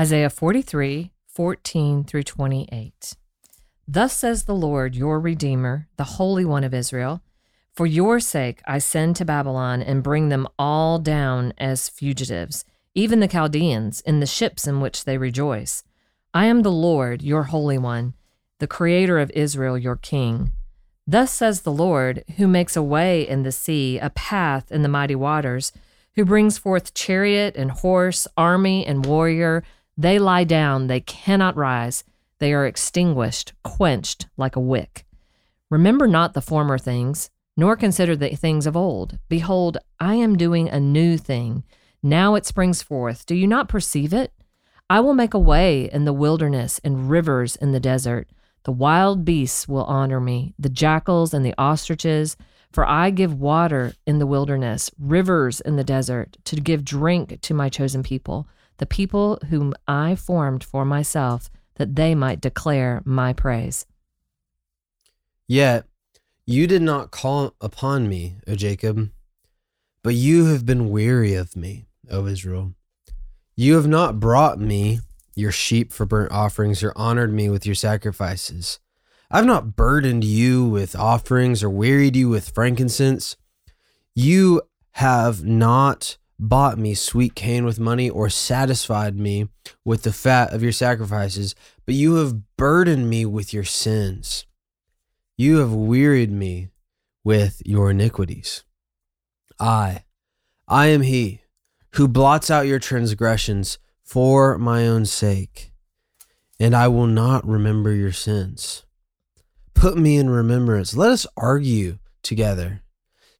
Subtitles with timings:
[0.00, 3.16] Isaiah 43 14 through 28.
[3.86, 7.20] Thus says the Lord, your Redeemer, the Holy One of Israel
[7.74, 13.20] For your sake I send to Babylon and bring them all down as fugitives, even
[13.20, 15.82] the Chaldeans, in the ships in which they rejoice.
[16.32, 18.14] I am the Lord, your Holy One,
[18.58, 20.52] the Creator of Israel, your King.
[21.06, 24.88] Thus says the Lord, who makes a way in the sea, a path in the
[24.88, 25.72] mighty waters,
[26.16, 29.62] who brings forth chariot and horse, army and warrior.
[30.00, 32.04] They lie down, they cannot rise.
[32.38, 35.04] They are extinguished, quenched like a wick.
[35.68, 39.18] Remember not the former things, nor consider the things of old.
[39.28, 41.64] Behold, I am doing a new thing.
[42.02, 43.26] Now it springs forth.
[43.26, 44.32] Do you not perceive it?
[44.88, 48.30] I will make a way in the wilderness and rivers in the desert.
[48.62, 52.38] The wild beasts will honor me, the jackals and the ostriches,
[52.72, 57.52] for I give water in the wilderness, rivers in the desert, to give drink to
[57.52, 58.48] my chosen people,
[58.80, 63.86] the people whom I formed for myself, that they might declare my praise.
[65.46, 65.84] Yet
[66.46, 69.10] you did not call upon me, O Jacob,
[70.02, 72.74] but you have been weary of me, O Israel.
[73.54, 75.00] You have not brought me
[75.34, 78.80] your sheep for burnt offerings or honored me with your sacrifices.
[79.30, 83.36] I've not burdened you with offerings or wearied you with frankincense.
[84.14, 84.62] You
[84.92, 89.46] have not bought me sweet cane with money or satisfied me
[89.84, 94.46] with the fat of your sacrifices, but you have burdened me with your sins.
[95.36, 96.70] You have wearied me
[97.22, 98.64] with your iniquities.
[99.60, 100.04] I,
[100.66, 101.42] I am he
[101.94, 105.72] who blots out your transgressions for my own sake,
[106.58, 108.86] and I will not remember your sins.
[109.74, 110.96] Put me in remembrance.
[110.96, 112.80] Let us argue together.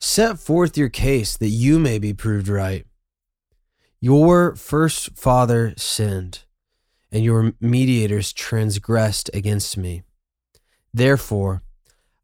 [0.01, 2.87] Set forth your case that you may be proved right.
[4.01, 6.45] Your first father sinned,
[7.13, 10.03] and your mediators transgressed against me.
[10.93, 11.63] Therefore,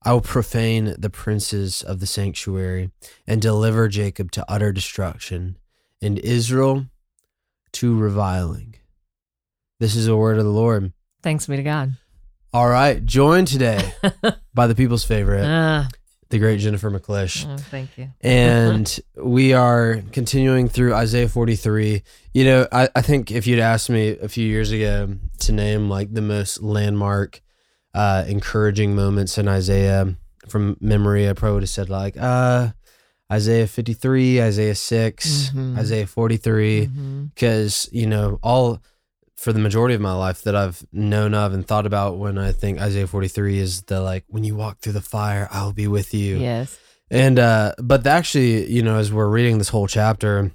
[0.02, 2.90] I will profane the princes of the sanctuary
[3.26, 5.58] and deliver Jacob to utter destruction,
[6.00, 6.86] and Israel
[7.72, 8.76] to reviling.
[9.80, 10.92] This is the word of the Lord.
[11.22, 11.92] Thanks be to God.
[12.54, 13.92] All right, joined today
[14.54, 15.88] by the people's favorite, Ah,
[16.36, 17.46] the great Jennifer McClish.
[17.48, 18.08] oh, thank you.
[18.20, 22.02] and we are continuing through Isaiah 43.
[22.34, 25.88] You know, I, I think if you'd asked me a few years ago to name
[25.88, 27.40] like the most landmark,
[27.94, 30.14] uh, encouraging moments in Isaiah
[30.48, 32.72] from memory, I probably would have said like uh,
[33.32, 35.78] Isaiah 53, Isaiah 6, Mhm.
[35.78, 37.30] Isaiah 43, Mhm.
[37.34, 38.80] because, you know, all
[39.36, 42.52] for the majority of my life that I've known of and thought about when I
[42.52, 46.14] think Isaiah 43 is the like, when you walk through the fire, I'll be with
[46.14, 46.38] you.
[46.38, 46.78] Yes.
[47.10, 50.50] And uh but actually, you know, as we're reading this whole chapter,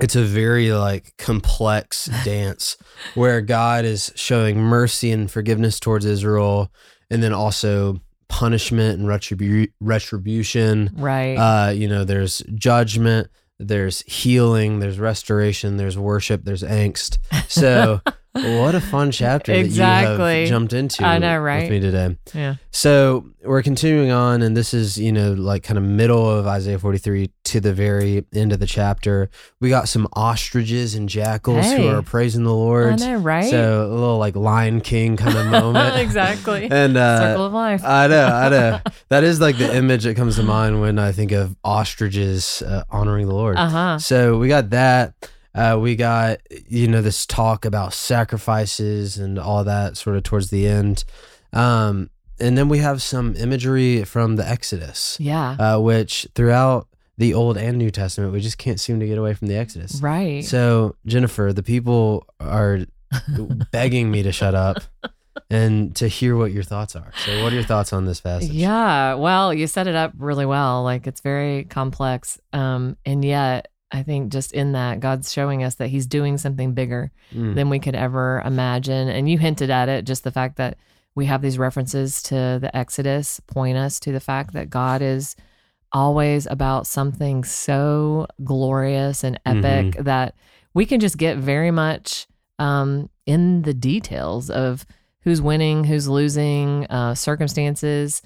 [0.00, 2.76] it's a very like complex dance
[3.14, 6.72] where God is showing mercy and forgiveness towards Israel
[7.10, 10.90] and then also punishment and retribu- retribution.
[10.94, 11.36] Right.
[11.36, 13.28] Uh, you know, there's judgment,
[13.58, 17.18] there's healing, there's restoration, there's worship, there's angst.
[17.48, 18.00] So
[18.36, 20.40] what a fun chapter that you Exactly.
[20.40, 21.70] have jumped into I know, with right?
[21.70, 22.16] me today.
[22.34, 22.56] yeah.
[22.70, 26.78] So we're continuing on, and this is, you know, like kind of middle of Isaiah
[26.78, 29.30] 43 to the very end of the chapter.
[29.60, 32.92] We got some ostriches and jackals who are praising the Lord.
[32.94, 33.48] I know, right?
[33.48, 35.96] So a little like Lion King kind of moment.
[35.98, 36.68] exactly.
[36.76, 37.82] And uh, Circle of life.
[37.84, 38.80] I know, I know.
[39.08, 42.82] That is like the image that comes to mind when I think of ostriches uh,
[42.90, 43.56] honoring the Lord.
[43.56, 43.98] Uh huh.
[43.98, 45.14] So we got that.
[45.56, 50.50] Uh, we got you know this talk about sacrifices and all that sort of towards
[50.50, 51.04] the end,
[51.52, 55.52] um, and then we have some imagery from the Exodus, Yeah.
[55.58, 56.86] uh, which throughout
[57.18, 60.00] the Old and New Testament we just can't seem to get away from the Exodus.
[60.02, 60.44] right.
[60.44, 62.80] So Jennifer, the people are
[63.72, 64.82] begging me to shut up
[65.50, 67.12] and to hear what your thoughts are.
[67.24, 68.50] So what are your thoughts on this passage?
[68.50, 70.82] Yeah, well, you set it up really well.
[70.82, 72.38] Like it's very complex.
[72.52, 76.72] Um, and yet I think just in that God's showing us that he's doing something
[76.74, 77.54] bigger Mm.
[77.54, 79.08] than we could ever imagine.
[79.08, 80.76] And you hinted at it, just the fact that
[81.14, 85.34] we have these references to the Exodus point us to the fact that God is
[85.92, 90.34] always about something so glorious and epic that
[90.74, 92.26] we can just get very much
[92.58, 94.84] um, in the details of
[95.20, 98.20] who's winning, who's losing, uh, circumstances,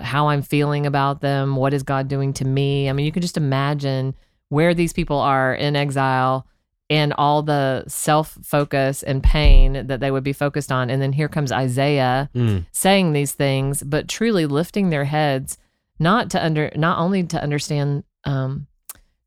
[0.00, 2.88] how I'm feeling about them, what is God doing to me.
[2.90, 4.14] I mean, you can just imagine
[4.48, 6.46] where these people are in exile
[6.88, 10.88] and all the self focus and pain that they would be focused on.
[10.88, 12.66] And then here comes Isaiah Mm.
[12.72, 15.58] saying these things, but truly lifting their heads,
[15.98, 18.66] not to under, not only to understand um,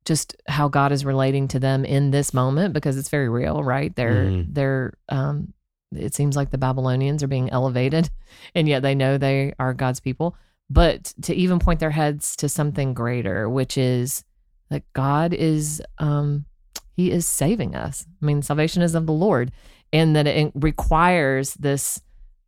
[0.06, 3.94] just how God is relating to them in this moment because it's very real, right?
[3.96, 4.46] They're Mhm.
[4.54, 5.54] they're um
[5.96, 8.10] it seems like the Babylonians are being elevated
[8.56, 10.36] and yet they know they are God's people.
[10.70, 14.24] But to even point their heads to something greater, which is
[14.70, 16.46] that God is um
[16.96, 18.06] he is saving us.
[18.22, 19.52] I mean, salvation is of the Lord
[19.94, 22.02] and that it requires this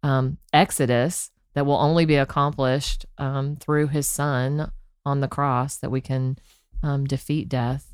[0.04, 4.72] um exodus that will only be accomplished um through his son
[5.06, 6.38] on the cross that we can
[6.84, 7.94] um, defeat death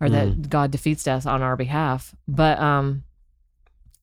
[0.00, 2.14] or that God defeats death on our behalf.
[2.28, 3.02] But, um,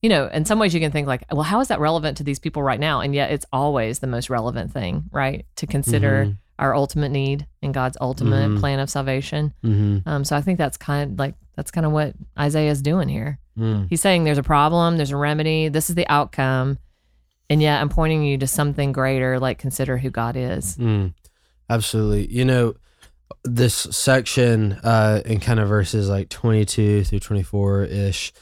[0.02, 2.24] you know, in some ways you can think like, well, how is that relevant to
[2.24, 3.00] these people right now?
[3.00, 5.44] And yet it's always the most relevant thing, right?
[5.56, 6.36] To consider Mhm.
[6.58, 8.60] Our ultimate need and God's ultimate Mhm.
[8.60, 9.52] plan of salvation.
[9.64, 10.02] Mhm.
[10.06, 13.08] Um, so I think that's kind of like, that's kind of what Isaiah is doing
[13.08, 13.38] here.
[13.58, 13.86] Mm.
[13.90, 16.78] He's saying there's a problem, there's a remedy, this is the outcome.
[17.50, 20.76] And yet I'm pointing you to something greater, like consider who God is.
[20.76, 21.14] Mm,
[21.70, 22.26] absolutely.
[22.32, 22.74] You know,
[23.44, 28.32] this section uh, in kind of verses like 22 through 24 ish,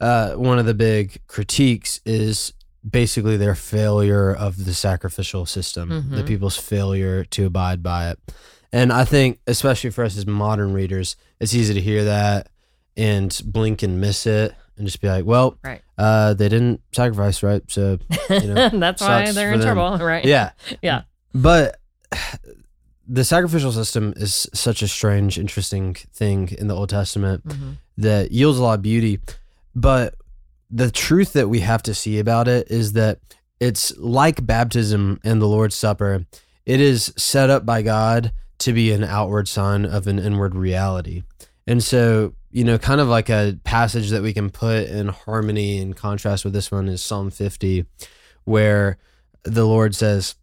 [0.00, 2.52] uh, one of the big critiques is
[2.88, 6.26] basically their failure of the sacrificial system, the Mhm.
[6.26, 8.18] people's failure to abide by it.
[8.72, 12.48] And I think, especially for us as modern readers, it's easy to hear that
[12.96, 15.82] and blink and miss it and just be like, well, Right.
[15.98, 17.62] uh, they didn't sacrifice, right?
[17.68, 17.98] So,
[18.30, 19.76] you know, that's why they're in them.
[19.76, 20.24] trouble, right?
[20.24, 20.50] yeah.
[20.82, 21.02] Yeah.
[21.34, 21.78] But
[23.08, 27.76] the sacrificial system is such a strange, interesting thing in the Old Testament Mhm.
[27.98, 29.18] that yields a lot of beauty.
[29.74, 30.14] But
[30.72, 33.18] the truth that we have to see about it is that
[33.60, 36.24] it's like baptism and the Lord's Supper.
[36.64, 41.24] It is set up by God to be an outward sign of an inward reality.
[41.66, 45.78] And so, you know, kind of like a passage that we can put in harmony
[45.78, 47.84] and contrast with this one is Psalm 50,
[48.44, 48.98] where
[49.44, 50.36] the Lord says,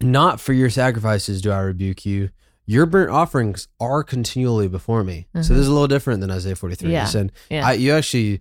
[0.00, 2.30] Not for your sacrifices do I rebuke you.
[2.66, 5.26] Your burnt offerings are continually before me.
[5.34, 5.48] So Mhm.
[5.48, 6.92] this is a little different than Isaiah 43.
[6.92, 7.04] Yeah.
[7.06, 7.66] He said, Yeah.
[7.66, 8.40] I, you actually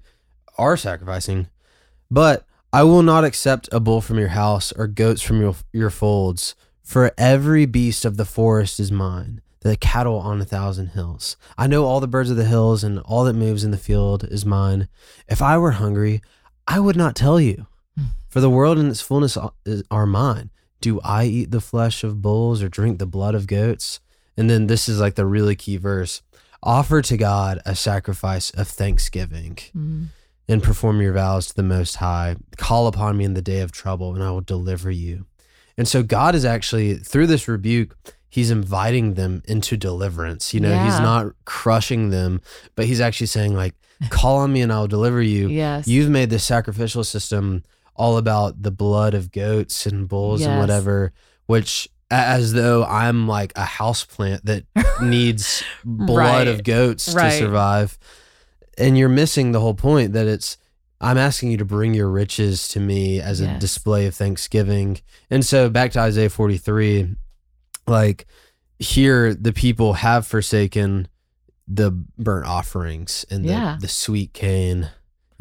[0.57, 1.47] are sacrificing,
[2.09, 5.89] but I will not accept a bull from your house or goats from your, your
[5.89, 11.37] folds, for every beast of the forest is mine, the cattle on a thousand hills.
[11.57, 14.23] I know all the birds of the hills and all that moves in the field
[14.25, 14.87] is mine.
[15.27, 16.21] If I were hungry,
[16.67, 17.67] I would not tell you,
[18.29, 20.49] for the world and its fullness are- mine.
[20.79, 23.99] Do I eat the flesh of bulls or drink the blood of goats?
[24.37, 26.21] And then this is like the really key verse
[26.63, 30.05] offer to God a sacrifice of thanksgiving Mhm.
[30.51, 32.35] And perform your vows to the Most High.
[32.57, 35.25] Call upon me in the day of trouble, and I will deliver you.
[35.77, 37.95] And so, God is actually, through this rebuke,
[38.29, 40.53] He's inviting them into deliverance.
[40.53, 42.41] You know, He's not crushing them,
[42.75, 43.73] but He's actually saying, like,
[44.09, 45.49] call on me and I'll deliver you.
[45.49, 45.87] Yes.
[45.87, 47.63] You've made this sacrificial system
[47.95, 51.11] all about the blood of goats and bulls and whatever,
[51.45, 54.63] which as though I'm like a house plant that
[55.01, 56.47] needs blood Right.
[56.47, 57.31] of goats Right.
[57.31, 57.97] to survive.
[58.77, 60.57] And you're missing the whole point that it's
[60.99, 64.99] I'm asking you to bring your riches to me as a display of thanksgiving.
[65.31, 67.15] And so back to Isaiah 43,
[67.87, 68.27] like
[68.77, 71.07] here the people have forsaken
[71.67, 73.77] the burnt offerings and the, Yeah.
[73.79, 74.89] the sweet cane,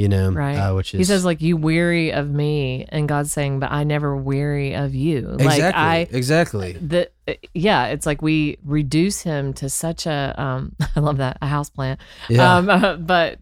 [0.01, 0.57] you know, Right.
[0.57, 3.85] uh, which is he says like you weary of me and God's saying but I
[3.85, 5.21] never weary of you.
[5.23, 6.73] Like exactly, I exactly.
[6.73, 7.11] the
[7.53, 11.69] yeah, it's like we reduce him to such a um I love that, a house
[11.71, 12.01] plant.
[12.29, 12.57] Yeah.
[12.57, 13.39] Um but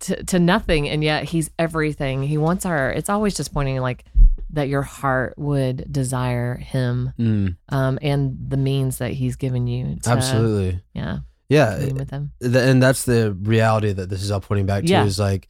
[0.00, 2.22] to, to nothing and yet he's everything.
[2.24, 4.04] He wants our it's always just pointing like
[4.52, 9.96] that your heart would desire him Mm, um and the means that he's given you
[10.02, 10.80] to absolutely.
[10.92, 11.78] yeah, Yeah.
[11.92, 12.32] with him.
[12.42, 15.04] and that's the reality that this is all pointing back to Yeah.
[15.04, 15.48] is like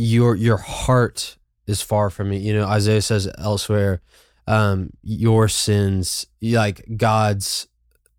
[0.00, 4.00] your your heart is far from me you know isaiah says elsewhere
[4.46, 7.68] um your sins like god's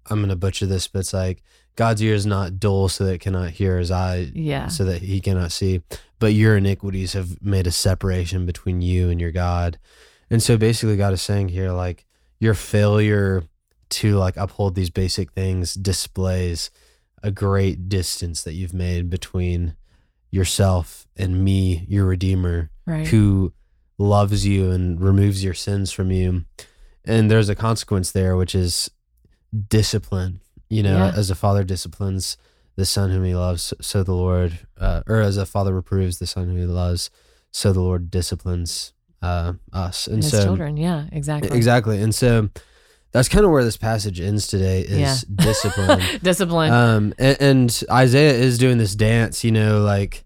[0.09, 1.41] i'm gonna butcher this but it's like
[1.75, 4.67] god's ear is not dull so that it cannot hear his eye Yeah.
[4.67, 5.81] so that he cannot see
[6.19, 9.79] but your iniquities have made a separation between you and your god
[10.29, 12.05] and so basically god is saying here like
[12.39, 13.43] your failure
[13.89, 16.69] to like uphold these basic things displays
[17.23, 19.75] a great distance that you've made between
[20.31, 23.07] yourself and me your redeemer Right.
[23.07, 23.53] who
[23.97, 26.45] loves you and removes your sins from you
[27.05, 28.89] and there's a consequence there which is
[29.67, 31.11] discipline you know Yeah.
[31.15, 32.37] as a father disciplines
[32.77, 36.25] the son whom he loves so the lord uh, or as a father reproves the
[36.27, 37.09] son whom he loves
[37.51, 40.77] so the lord disciplines uh, us and His so children.
[40.77, 41.55] Yeah, exactly.
[41.55, 42.49] exactly and so
[43.11, 45.15] that's kind of where this passage ends today is Yeah.
[45.35, 46.71] discipline Discipline.
[46.71, 50.23] um and, and isaiah is doing this dance you know like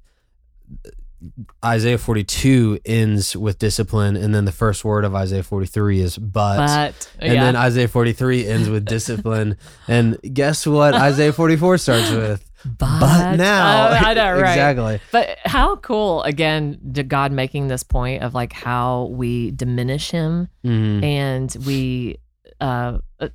[1.64, 6.58] Isaiah 42 ends with discipline, and then the first word of Isaiah 43 is but.
[6.58, 7.44] But and yeah.
[7.46, 9.58] then Isaiah 43 ends with discipline.
[9.88, 12.48] and guess what Isaiah 44 starts with?
[12.78, 13.88] But, now.
[13.88, 14.50] Oh, I know, right?
[14.52, 15.00] exactly.
[15.12, 20.48] But how cool again, to God making this point of like how we diminish Him
[20.64, 21.04] Mhm.
[21.04, 22.18] and we
[22.62, 23.30] uh, uh,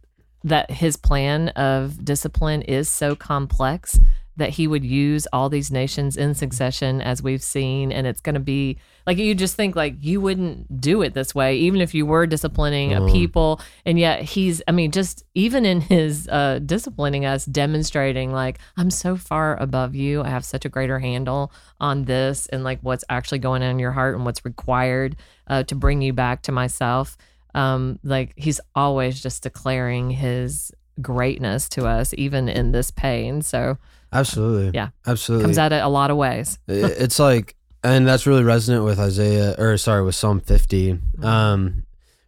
[0.44, 3.98] that His plan of discipline is so complex
[4.36, 8.34] that He would use all these nations in succession, as we've seen, and it's going
[8.34, 11.94] to be like you just think like you wouldn't do it this way, even if
[11.94, 13.12] you were disciplining a Mm.
[13.12, 18.60] people, and yet He's, I mean, just even in His uh, disciplining us, demonstrating like
[18.78, 22.78] I'm so far above you, I have such a greater handle on this, and like
[22.80, 25.16] what's actually going on in your heart and what's required
[25.48, 27.18] uh, to bring you back to myself
[27.54, 33.76] um like he's always just declaring his greatness to us even in this pain so
[34.12, 34.72] Absolutely.
[34.74, 34.88] Yeah.
[35.06, 35.44] Absolutely.
[35.44, 37.54] comes at it a lot of ways it's like
[37.84, 41.24] and that's really resonant with isaiah or sorry with psalm 50 Mm-hmm.
[41.24, 41.84] um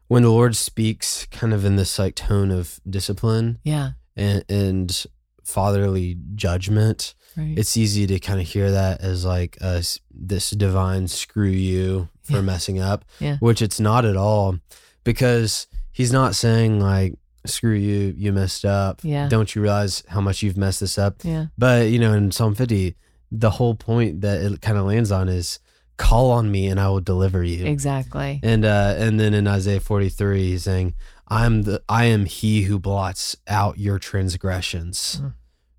[0.08, 5.06] when the lord speaks kind of in this like tone of discipline yeah and, and
[5.44, 10.50] fatherly judgment right it's easy to kind of hear that as like a, s- this
[10.50, 12.40] divine screw you for Yeah.
[12.42, 13.36] messing up Yeah.
[13.38, 14.56] which it's not at all
[15.04, 19.28] because he's not saying like screw you you messed up Yeah.
[19.28, 22.54] don't you realize how much you've messed this up yeah but you know, in Psalm
[22.54, 22.94] 50,
[23.32, 25.58] the whole point that it kind of lands on is
[25.96, 27.66] call on me and I will deliver you.
[27.66, 30.94] exactly And uh and then in Isaiah 43, he's saying,
[31.28, 35.34] I'm the I am he who blots out your transgressions Mm.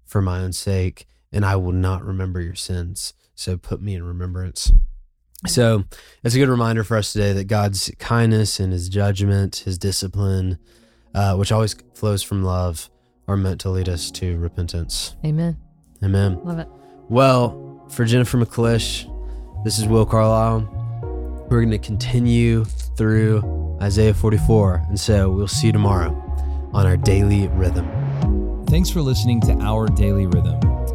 [0.05, 3.13] for my own sake, and I will not remember your sins.
[3.35, 4.71] So put me in remembrance.
[5.47, 5.83] So
[6.23, 10.57] it's a good reminder for us today that God's kindness and his judgment, his discipline,
[11.13, 12.89] uh, which always flows from love,
[13.27, 15.15] are meant to lead us to repentance.
[15.25, 15.57] amen
[16.03, 16.39] Amen.
[16.43, 16.67] love it
[17.09, 19.05] Well, for Jennifer McClish,
[19.63, 20.61] this is Will Carlisle.
[21.49, 24.85] We're going to continue through Isaiah 44.
[24.89, 26.11] And so we'll see you tomorrow
[26.73, 27.85] on our daily rhythm.
[28.67, 30.59] Thanks for listening to Our Daily Rhythm.